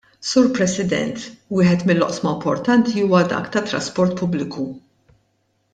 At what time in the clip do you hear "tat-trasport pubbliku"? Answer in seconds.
3.57-4.67